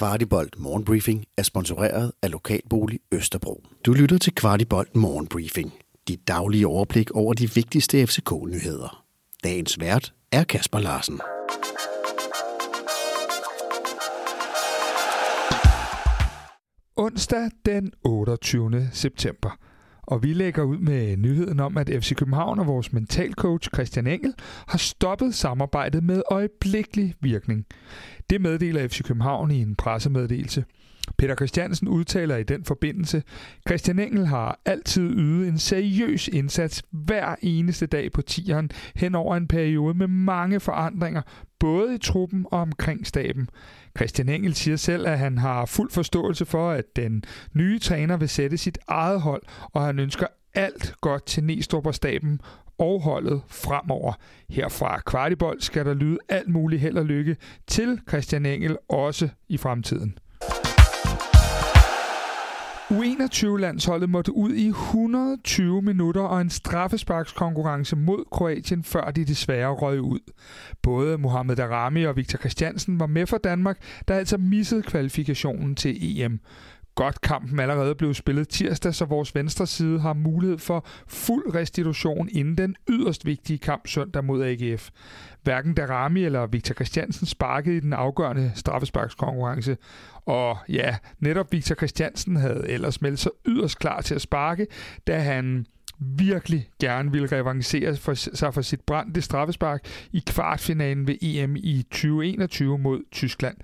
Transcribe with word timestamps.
Kvartibolt 0.00 0.58
Morgenbriefing 0.58 1.24
er 1.38 1.42
sponsoreret 1.42 2.12
af 2.22 2.30
Lokalbolig 2.30 3.00
Østerbro. 3.12 3.64
Du 3.86 3.92
lytter 3.92 4.18
til 4.18 4.34
Kvartibolt 4.34 4.96
Morgenbriefing. 4.96 5.72
Dit 6.08 6.28
daglige 6.28 6.66
overblik 6.66 7.10
over 7.10 7.34
de 7.34 7.54
vigtigste 7.54 8.06
FCK-nyheder. 8.06 9.04
Dagens 9.44 9.80
vært 9.80 10.14
er 10.32 10.44
Kasper 10.44 10.78
Larsen. 10.78 11.20
Onsdag 16.96 17.50
den 17.66 17.92
28. 18.04 18.88
september. 18.92 19.69
Og 20.10 20.22
vi 20.22 20.32
lægger 20.32 20.62
ud 20.62 20.78
med 20.78 21.16
nyheden 21.16 21.60
om, 21.60 21.78
at 21.78 21.90
FC 22.00 22.14
København 22.14 22.58
og 22.58 22.66
vores 22.66 22.92
mentalcoach 22.92 23.68
Christian 23.74 24.06
Engel 24.06 24.34
har 24.66 24.78
stoppet 24.78 25.34
samarbejdet 25.34 26.04
med 26.04 26.22
øjeblikkelig 26.30 27.14
virkning. 27.20 27.66
Det 28.30 28.40
meddeler 28.40 28.88
FC 28.88 29.02
København 29.02 29.50
i 29.50 29.62
en 29.62 29.74
pressemeddelelse. 29.74 30.64
Peter 31.18 31.34
Christiansen 31.34 31.88
udtaler 31.88 32.36
i 32.36 32.42
den 32.42 32.64
forbindelse, 32.64 33.22
Christian 33.68 33.98
Engel 33.98 34.26
har 34.26 34.60
altid 34.64 35.10
ydet 35.10 35.48
en 35.48 35.58
seriøs 35.58 36.28
indsats 36.28 36.82
hver 36.90 37.34
eneste 37.42 37.86
dag 37.86 38.12
på 38.12 38.22
tieren 38.22 38.70
hen 38.94 39.14
over 39.14 39.36
en 39.36 39.48
periode 39.48 39.94
med 39.94 40.06
mange 40.06 40.60
forandringer, 40.60 41.22
både 41.58 41.94
i 41.94 41.98
truppen 41.98 42.46
og 42.50 42.60
omkring 42.60 43.06
staben. 43.06 43.48
Christian 43.96 44.28
Engel 44.28 44.54
siger 44.54 44.76
selv, 44.76 45.06
at 45.06 45.18
han 45.18 45.38
har 45.38 45.66
fuld 45.66 45.90
forståelse 45.90 46.44
for, 46.44 46.70
at 46.70 46.96
den 46.96 47.24
nye 47.54 47.78
træner 47.78 48.16
vil 48.16 48.28
sætte 48.28 48.56
sit 48.56 48.78
eget 48.88 49.20
hold, 49.20 49.42
og 49.72 49.82
han 49.82 49.98
ønsker 49.98 50.26
alt 50.54 50.94
godt 51.00 51.26
til 51.26 51.44
Næstrup 51.44 51.86
og 51.86 51.94
staben 51.94 52.40
og 52.78 53.02
holdet 53.02 53.42
fremover. 53.48 54.12
Herfra 54.48 55.00
Kvartibold 55.00 55.60
skal 55.60 55.86
der 55.86 55.94
lyde 55.94 56.18
alt 56.28 56.48
muligt 56.48 56.82
held 56.82 56.96
og 56.96 57.04
lykke 57.04 57.36
til 57.66 58.00
Christian 58.08 58.46
Engel 58.46 58.76
også 58.88 59.28
i 59.48 59.56
fremtiden. 59.56 60.18
U21-landsholdet 62.90 64.10
måtte 64.10 64.36
ud 64.36 64.54
i 64.54 64.68
120 64.68 65.82
minutter 65.82 66.20
og 66.20 66.40
en 66.40 66.50
straffesparkskonkurrence 66.50 67.96
mod 67.96 68.24
Kroatien, 68.32 68.84
før 68.84 69.10
de 69.10 69.24
desværre 69.24 69.70
røg 69.70 70.00
ud. 70.00 70.18
Både 70.82 71.18
Mohamed 71.18 71.56
Darami 71.56 72.04
og 72.04 72.16
Victor 72.16 72.38
Christiansen 72.38 73.00
var 73.00 73.06
med 73.06 73.26
for 73.26 73.38
Danmark, 73.38 73.78
der 74.08 74.14
altså 74.14 74.38
missede 74.38 74.82
kvalifikationen 74.82 75.74
til 75.74 76.20
EM. 76.20 76.40
Godt 76.94 77.20
kampen 77.20 77.60
allerede 77.60 77.94
blev 77.94 78.14
spillet 78.14 78.48
tirsdag, 78.48 78.94
så 78.94 79.04
vores 79.04 79.34
venstre 79.34 79.66
side 79.66 80.00
har 80.00 80.12
mulighed 80.12 80.58
for 80.58 80.86
fuld 81.08 81.54
restitution 81.54 82.28
inden 82.32 82.58
den 82.58 82.76
yderst 82.90 83.26
vigtige 83.26 83.58
kamp 83.58 83.86
søndag 83.86 84.24
mod 84.24 84.44
AGF. 84.44 84.90
Hverken 85.42 85.74
Darami 85.74 86.24
eller 86.24 86.46
Victor 86.46 86.74
Christiansen 86.74 87.26
sparkede 87.26 87.76
i 87.76 87.80
den 87.80 87.92
afgørende 87.92 88.52
straffesparkskonkurrence. 88.54 89.76
Og 90.26 90.58
ja, 90.68 90.96
netop 91.18 91.52
Victor 91.52 91.74
Christiansen 91.74 92.36
havde 92.36 92.64
ellers 92.68 93.00
meldt 93.00 93.18
sig 93.18 93.32
yderst 93.46 93.78
klar 93.78 94.00
til 94.00 94.14
at 94.14 94.20
sparke, 94.20 94.66
da 95.06 95.18
han 95.18 95.66
virkelig 95.98 96.68
gerne 96.80 97.12
ville 97.12 97.26
revancere 97.32 97.96
for, 97.96 98.14
sig 98.14 98.54
for 98.54 98.60
sit 98.62 98.80
brændte 98.80 99.22
straffespark 99.22 99.80
i 100.12 100.22
kvartfinalen 100.26 101.06
ved 101.06 101.16
EM 101.22 101.56
i 101.56 101.82
2021 101.90 102.78
mod 102.78 103.00
Tyskland. 103.12 103.56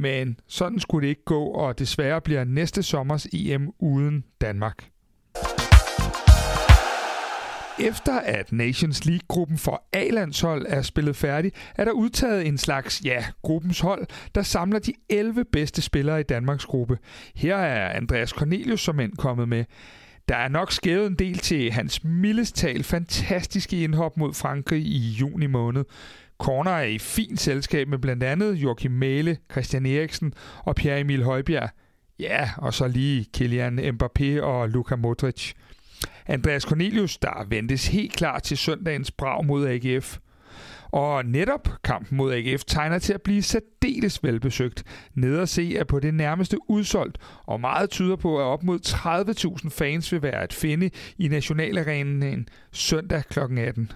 Men 0.00 0.36
sådan 0.46 0.80
skulle 0.80 1.02
det 1.02 1.10
ikke 1.10 1.24
gå, 1.24 1.44
og 1.44 1.78
desværre 1.78 2.20
bliver 2.20 2.44
næste 2.44 2.82
sommers 2.82 3.26
EM 3.32 3.70
uden 3.78 4.24
Danmark. 4.40 4.88
Efter 7.78 8.12
at 8.12 8.52
Nations 8.52 9.04
League-gruppen 9.04 9.58
for 9.58 9.82
A-landshold 9.92 10.66
er 10.68 10.82
spillet 10.82 11.16
færdig, 11.16 11.52
er 11.76 11.84
der 11.84 11.92
udtaget 11.92 12.46
en 12.46 12.58
slags, 12.58 13.02
ja, 13.04 13.24
gruppens 13.42 13.80
hold, 13.80 14.06
der 14.34 14.42
samler 14.42 14.78
de 14.78 14.92
11 15.08 15.44
bedste 15.44 15.82
spillere 15.82 16.20
i 16.20 16.22
Danmarks 16.22 16.66
gruppe. 16.66 16.98
Her 17.34 17.56
er 17.56 17.96
Andreas 17.96 18.30
Cornelius 18.30 18.80
som 18.80 19.00
end 19.00 19.16
kommet 19.16 19.48
med. 19.48 19.64
Der 20.28 20.36
er 20.36 20.48
nok 20.48 20.72
skævet 20.72 21.06
en 21.06 21.14
del 21.14 21.38
til 21.38 21.72
hans 21.72 22.04
mildestal 22.04 22.82
fantastiske 22.82 23.84
indhop 23.84 24.16
mod 24.16 24.34
Frankrig 24.34 24.82
i 24.82 25.10
juni 25.10 25.46
måned. 25.46 25.84
Corner 26.40 26.70
er 26.70 26.84
i 26.84 26.98
fint 26.98 27.40
selskab 27.40 27.88
med 27.88 27.98
blandt 27.98 28.22
andet 28.22 28.54
Joachim 28.54 28.90
Mæle, 28.90 29.38
Christian 29.52 29.86
Eriksen 29.86 30.32
og 30.64 30.74
Pierre 30.74 31.00
Emil 31.00 31.22
Højbjerg. 31.22 31.70
Ja, 32.18 32.50
og 32.56 32.74
så 32.74 32.88
lige 32.88 33.26
Kylian 33.34 33.78
Mbappé 33.78 34.40
og 34.40 34.68
Luka 34.68 34.96
Modric. 34.96 35.52
Andreas 36.26 36.62
Cornelius, 36.62 37.18
der 37.18 37.46
ventes 37.48 37.86
helt 37.86 38.12
klar 38.12 38.38
til 38.38 38.56
søndagens 38.56 39.10
brag 39.10 39.44
mod 39.44 39.66
AGF. 39.66 40.18
Og 40.92 41.24
netop 41.24 41.68
kampen 41.84 42.16
mod 42.16 42.32
AGF 42.32 42.64
tegner 42.64 42.98
til 42.98 43.12
at 43.12 43.22
blive 43.22 43.42
særdeles 43.42 44.24
velbesøgt. 44.24 44.84
Ned 45.14 45.38
at 45.38 45.48
se 45.48 45.76
er 45.76 45.84
på 45.84 46.00
det 46.00 46.14
nærmeste 46.14 46.70
udsolgt, 46.70 47.18
og 47.46 47.60
meget 47.60 47.90
tyder 47.90 48.16
på, 48.16 48.38
at 48.38 48.44
op 48.44 48.62
mod 48.62 48.78
30.000 49.62 49.70
fans 49.70 50.12
vil 50.12 50.22
være 50.22 50.42
at 50.42 50.52
finde 50.52 50.90
i 51.18 51.28
Nationalarenaen 51.28 52.48
søndag 52.72 53.22
kl. 53.30 53.38
18. 53.58 53.92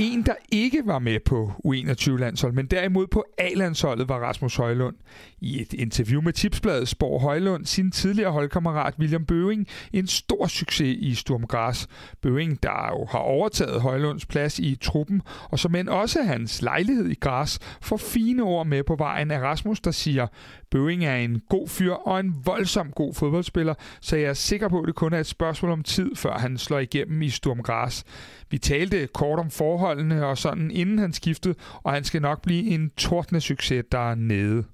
En, 0.00 0.22
der 0.22 0.34
ikke 0.52 0.82
var 0.86 0.98
med 0.98 1.20
på 1.20 1.52
U21-landshold, 1.66 2.52
men 2.52 2.66
derimod 2.66 3.06
på 3.06 3.24
A-landsholdet, 3.38 4.08
var 4.08 4.18
Rasmus 4.18 4.56
Højlund. 4.56 4.96
I 5.40 5.62
et 5.62 5.72
interview 5.72 6.20
med 6.20 6.32
Tipsbladet 6.32 6.88
spår 6.88 7.18
Højlund 7.18 7.66
sin 7.66 7.90
tidligere 7.90 8.32
holdkammerat 8.32 8.94
William 8.98 9.24
Bøving 9.24 9.66
en 9.92 10.06
stor 10.06 10.46
succes 10.46 10.96
i 11.00 11.14
Sturm 11.14 11.46
Græs. 11.46 11.88
Bøving, 12.22 12.62
der 12.62 12.88
jo 12.90 13.06
har 13.10 13.18
overtaget 13.18 13.80
Højlunds 13.80 14.26
plads 14.26 14.58
i 14.58 14.74
truppen, 14.80 15.22
og 15.50 15.58
som 15.58 15.74
end 15.74 15.88
også 15.88 16.22
hans 16.22 16.62
lejlighed 16.62 17.08
i 17.08 17.14
Græs, 17.14 17.58
får 17.80 17.96
fine 17.96 18.42
ord 18.42 18.66
med 18.66 18.82
på 18.82 18.96
vejen 18.98 19.30
af 19.30 19.40
Rasmus, 19.40 19.80
der 19.80 19.90
siger, 19.90 20.26
Bøving 20.70 21.04
er 21.04 21.16
en 21.16 21.42
god 21.48 21.68
fyr 21.68 21.92
og 21.92 22.20
en 22.20 22.34
voldsom 22.44 22.90
god 22.90 23.14
fodboldspiller, 23.14 23.74
så 24.00 24.16
jeg 24.16 24.28
er 24.28 24.34
sikker 24.34 24.68
på, 24.68 24.80
at 24.80 24.86
det 24.86 24.94
kun 24.94 25.12
er 25.12 25.20
et 25.20 25.26
spørgsmål 25.26 25.72
om 25.72 25.82
tid, 25.82 26.14
før 26.16 26.38
han 26.38 26.58
slår 26.58 26.78
igennem 26.78 27.22
i 27.22 27.30
Sturm 27.30 27.62
Græs. 27.62 28.04
Vi 28.50 28.58
talte 28.58 29.06
kort 29.06 29.38
om 29.38 29.50
forholdene 29.50 30.26
og 30.26 30.38
sådan, 30.38 30.70
inden 30.70 30.98
han 30.98 31.12
skiftede, 31.12 31.54
og 31.82 31.92
han 31.92 32.04
skal 32.04 32.22
nok 32.22 32.42
blive 32.42 32.70
en 32.70 32.90
tordne 32.90 33.40
succes 33.40 33.84
dernede. 33.92 34.64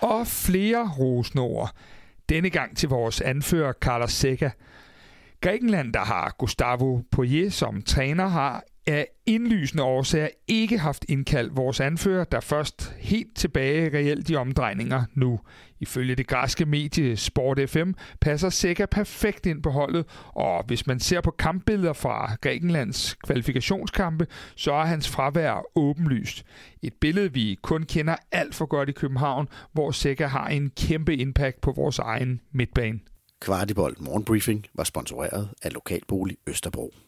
Og 0.00 0.26
flere 0.26 0.90
rosende 0.98 1.42
Denne 2.28 2.50
gang 2.50 2.76
til 2.76 2.88
vores 2.88 3.20
anfører 3.20 3.72
Carlos 3.72 4.12
Seca. 4.12 4.50
Grækenland, 5.40 5.92
der 5.92 6.00
har 6.00 6.34
Gustavo 6.38 7.00
Poirier 7.12 7.50
som 7.50 7.82
træner, 7.82 8.26
har 8.26 8.62
af 8.88 9.08
indlysende 9.26 9.82
årsager 9.82 10.28
ikke 10.48 10.78
haft 10.78 11.04
indkaldt 11.08 11.56
vores 11.56 11.80
anfører, 11.80 12.24
der 12.24 12.40
først 12.40 12.94
helt 12.98 13.36
tilbage 13.36 13.98
reelt 13.98 14.30
i 14.30 14.36
omdrejninger 14.36 15.04
nu. 15.14 15.40
Ifølge 15.80 16.14
det 16.14 16.26
græske 16.26 16.66
medie 16.66 17.16
Sport 17.16 17.70
FM 17.70 17.90
passer 18.20 18.50
Seca 18.50 18.86
perfekt 18.86 19.46
ind 19.46 19.62
på 19.62 19.70
holdet, 19.70 20.06
og 20.26 20.64
hvis 20.66 20.86
man 20.86 21.00
ser 21.00 21.20
på 21.20 21.30
kampbilleder 21.30 21.92
fra 21.92 22.34
Grækenlands 22.40 23.14
kvalifikationskampe, 23.14 24.26
så 24.56 24.72
er 24.72 24.84
hans 24.84 25.08
fravær 25.08 25.64
åbenlyst. 25.74 26.44
Et 26.82 26.92
billede, 27.00 27.32
vi 27.32 27.58
kun 27.62 27.82
kender 27.82 28.16
alt 28.32 28.54
for 28.54 28.66
godt 28.66 28.88
i 28.88 28.92
København, 28.92 29.48
hvor 29.72 29.90
Seca 29.90 30.26
har 30.26 30.48
en 30.48 30.70
kæmpe 30.76 31.16
impact 31.16 31.60
på 31.60 31.72
vores 31.72 31.98
egen 31.98 32.40
midtbane. 32.52 33.00
Kvartibold 33.40 33.96
Morgenbriefing 34.00 34.66
var 34.74 34.84
sponsoreret 34.84 35.48
af 35.62 35.72
Lokalbolig 35.72 36.36
Østerbro. 36.46 36.94